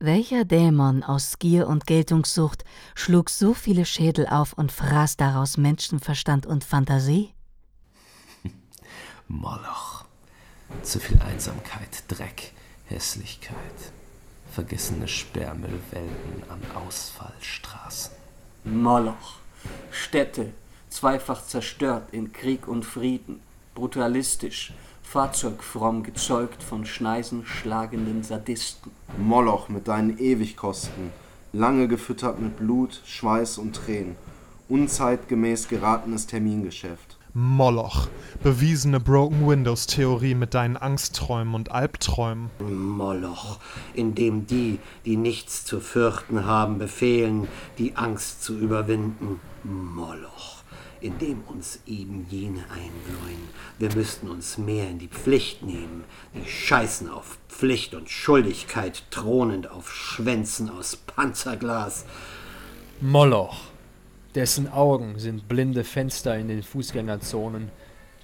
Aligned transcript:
Welcher 0.00 0.44
Dämon 0.44 1.02
aus 1.02 1.40
Gier 1.40 1.66
und 1.66 1.88
Geltungssucht 1.88 2.64
schlug 2.94 3.28
so 3.28 3.52
viele 3.52 3.84
Schädel 3.84 4.28
auf 4.28 4.52
und 4.52 4.70
fraß 4.70 5.16
daraus 5.16 5.56
Menschenverstand 5.56 6.46
und 6.46 6.62
Fantasie? 6.62 7.34
Moloch. 9.28 10.04
Zu 10.84 11.00
viel 11.00 11.20
Einsamkeit, 11.20 12.04
Dreck, 12.06 12.52
Hässlichkeit. 12.84 13.56
Vergessene 14.52 15.08
Sperrmüllwelten 15.08 16.44
an 16.48 16.60
Ausfallstraßen. 16.76 18.12
Moloch. 18.62 19.40
Städte, 19.90 20.52
zweifach 20.90 21.44
zerstört 21.44 22.12
in 22.12 22.32
Krieg 22.32 22.68
und 22.68 22.84
Frieden, 22.84 23.40
brutalistisch, 23.74 24.72
fahrzeugfromm 25.10 26.02
gezeugt 26.02 26.62
von 26.62 26.84
Schneisen 26.84 27.46
schlagenden 27.46 28.22
Sadisten. 28.22 28.90
Moloch 29.16 29.70
mit 29.70 29.88
deinen 29.88 30.18
Ewigkosten, 30.18 31.12
lange 31.54 31.88
gefüttert 31.88 32.38
mit 32.38 32.58
Blut, 32.58 33.00
Schweiß 33.06 33.56
und 33.56 33.74
Tränen, 33.74 34.16
unzeitgemäß 34.68 35.68
geratenes 35.68 36.26
Termingeschäft. 36.26 37.16
Moloch, 37.32 38.08
bewiesene 38.42 39.00
Broken 39.00 39.48
Windows 39.48 39.86
Theorie 39.86 40.34
mit 40.34 40.52
deinen 40.52 40.76
Angstträumen 40.76 41.54
und 41.54 41.72
Albträumen. 41.72 42.50
Moloch, 42.58 43.60
in 43.94 44.14
dem 44.14 44.46
die, 44.46 44.78
die 45.06 45.16
nichts 45.16 45.64
zu 45.64 45.80
fürchten 45.80 46.44
haben, 46.44 46.76
befehlen, 46.76 47.48
die 47.78 47.96
Angst 47.96 48.42
zu 48.42 48.58
überwinden. 48.58 49.40
Moloch, 49.64 50.57
in 51.00 51.18
dem 51.18 51.42
uns 51.46 51.80
eben 51.86 52.26
jene 52.28 52.60
einbläuen. 52.70 53.48
Wir 53.78 53.94
müssten 53.94 54.28
uns 54.28 54.58
mehr 54.58 54.88
in 54.88 54.98
die 54.98 55.08
Pflicht 55.08 55.62
nehmen. 55.62 56.04
Die 56.34 56.48
scheißen 56.48 57.08
auf 57.08 57.38
Pflicht 57.48 57.94
und 57.94 58.10
Schuldigkeit, 58.10 59.02
thronend 59.10 59.70
auf 59.70 59.92
Schwänzen 59.92 60.70
aus 60.70 60.96
Panzerglas. 60.96 62.04
Moloch, 63.00 63.60
dessen 64.34 64.70
Augen 64.70 65.18
sind 65.18 65.48
blinde 65.48 65.84
Fenster 65.84 66.36
in 66.36 66.48
den 66.48 66.62
Fußgängerzonen, 66.62 67.70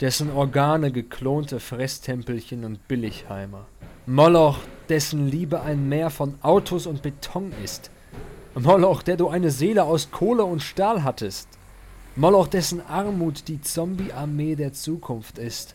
dessen 0.00 0.30
Organe 0.30 0.90
geklonte 0.90 1.60
Fresstempelchen 1.60 2.64
und 2.64 2.88
Billigheimer. 2.88 3.66
Moloch, 4.06 4.58
dessen 4.88 5.28
Liebe 5.28 5.62
ein 5.62 5.88
Meer 5.88 6.10
von 6.10 6.34
Autos 6.42 6.86
und 6.86 7.02
Beton 7.02 7.52
ist. 7.62 7.90
Moloch, 8.54 9.02
der 9.02 9.16
du 9.16 9.28
eine 9.28 9.50
Seele 9.50 9.84
aus 9.84 10.10
Kohle 10.10 10.44
und 10.44 10.62
Stahl 10.62 11.02
hattest. 11.02 11.48
Moloch, 12.16 12.46
dessen 12.46 12.80
Armut 12.86 13.48
die 13.48 13.60
Zombie-Armee 13.60 14.54
der 14.54 14.72
Zukunft 14.72 15.36
ist. 15.36 15.74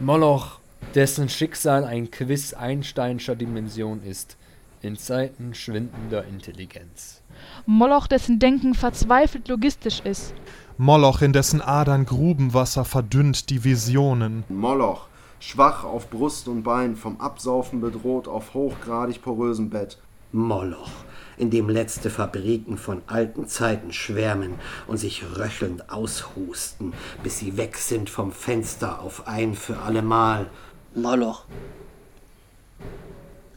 Moloch, 0.00 0.58
dessen 0.96 1.28
Schicksal 1.28 1.84
ein 1.84 2.10
Quiz 2.10 2.52
Einsteinscher 2.52 3.36
Dimension 3.36 4.02
ist, 4.02 4.36
in 4.82 4.96
Zeiten 4.96 5.54
schwindender 5.54 6.24
Intelligenz. 6.24 7.22
Moloch, 7.64 8.08
dessen 8.08 8.40
Denken 8.40 8.74
verzweifelt 8.74 9.46
logistisch 9.46 10.00
ist. 10.00 10.34
Moloch, 10.78 11.22
in 11.22 11.32
dessen 11.32 11.62
Adern 11.62 12.06
Grubenwasser 12.06 12.84
verdünnt 12.84 13.48
die 13.48 13.62
Visionen. 13.62 14.42
Moloch, 14.48 15.06
schwach 15.38 15.84
auf 15.84 16.10
Brust 16.10 16.48
und 16.48 16.64
Bein, 16.64 16.96
vom 16.96 17.20
Absaufen 17.20 17.80
bedroht 17.80 18.26
auf 18.26 18.52
hochgradig 18.52 19.22
porösem 19.22 19.70
Bett. 19.70 19.98
Moloch, 20.32 20.90
in 21.36 21.50
dem 21.50 21.68
letzte 21.68 22.10
Fabriken 22.10 22.78
von 22.78 23.02
alten 23.06 23.46
Zeiten 23.46 23.92
schwärmen 23.92 24.54
und 24.86 24.96
sich 24.96 25.22
röchelnd 25.36 25.90
aushusten, 25.90 26.94
bis 27.22 27.38
sie 27.38 27.56
weg 27.56 27.76
sind 27.76 28.10
vom 28.10 28.32
Fenster 28.32 29.00
auf 29.00 29.26
ein 29.26 29.54
für 29.54 29.78
allemal. 29.78 30.48
Moloch. 30.94 31.44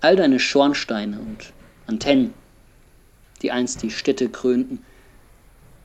All 0.01 0.15
deine 0.15 0.39
Schornsteine 0.39 1.19
und 1.19 1.53
Antennen, 1.87 2.33
die 3.41 3.51
einst 3.51 3.81
die 3.81 3.91
Städte 3.91 4.29
krönten, 4.29 4.83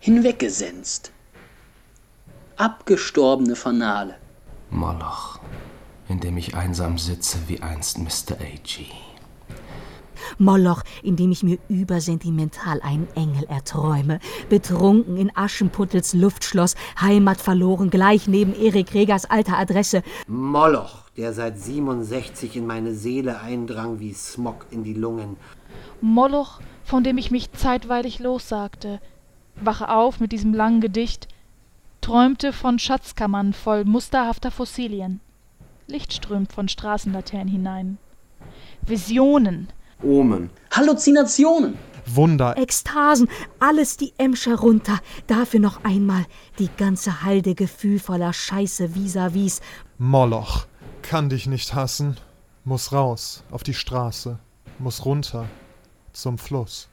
hinweggesenzt. 0.00 1.12
Abgestorbene 2.56 3.56
Fanale. 3.56 4.16
Moloch, 4.70 5.40
in 6.08 6.20
dem 6.20 6.36
ich 6.36 6.54
einsam 6.54 6.98
sitze 6.98 7.38
wie 7.48 7.60
einst 7.62 7.98
Mr. 7.98 8.34
A.G. 8.40 8.86
Moloch, 10.38 10.82
in 11.02 11.16
dem 11.16 11.32
ich 11.32 11.42
mir 11.42 11.58
übersentimental 11.68 12.80
einen 12.82 13.08
Engel 13.14 13.44
erträume, 13.44 14.18
betrunken 14.48 15.16
in 15.16 15.34
Aschenputtels 15.36 16.14
Luftschloss, 16.14 16.74
Heimat 17.00 17.40
verloren, 17.40 17.90
gleich 17.90 18.28
neben 18.28 18.54
Erik 18.54 18.94
Regers 18.94 19.24
alter 19.24 19.58
Adresse. 19.58 20.02
Moloch, 20.26 21.04
der 21.16 21.32
seit 21.32 21.58
67 21.58 22.56
in 22.56 22.66
meine 22.66 22.94
Seele 22.94 23.40
eindrang 23.40 24.00
wie 24.00 24.12
Smog 24.12 24.66
in 24.70 24.84
die 24.84 24.94
Lungen. 24.94 25.36
Moloch, 26.00 26.60
von 26.84 27.04
dem 27.04 27.18
ich 27.18 27.30
mich 27.30 27.52
zeitweilig 27.52 28.18
lossagte, 28.18 29.00
wache 29.56 29.88
auf 29.88 30.20
mit 30.20 30.32
diesem 30.32 30.52
langen 30.54 30.80
Gedicht, 30.80 31.28
träumte 32.00 32.52
von 32.52 32.78
Schatzkammern 32.78 33.52
voll 33.52 33.84
musterhafter 33.84 34.50
Fossilien. 34.50 35.20
Licht 35.86 36.12
strömt 36.12 36.52
von 36.52 36.68
Straßenlaternen 36.68 37.48
hinein. 37.48 37.98
Visionen, 38.82 39.68
Omen. 40.04 40.50
Halluzinationen. 40.70 41.76
Wunder, 42.06 42.56
Ekstasen, 42.58 43.28
alles 43.60 43.96
die 43.96 44.12
Emscher 44.18 44.56
runter, 44.56 44.98
dafür 45.26 45.60
noch 45.60 45.84
einmal 45.84 46.26
die 46.58 46.68
ganze 46.76 47.22
Halde 47.22 47.54
gefühlvoller 47.54 48.32
Scheiße 48.32 48.94
vis-à-vis. 48.94 49.60
Moloch, 49.96 50.66
kann 51.02 51.28
dich 51.30 51.46
nicht 51.46 51.74
hassen, 51.74 52.18
muss 52.64 52.92
raus 52.92 53.42
auf 53.50 53.62
die 53.62 53.74
Straße, 53.74 54.38
muss 54.78 55.04
runter 55.04 55.46
zum 56.12 56.38
Fluss. 56.38 56.88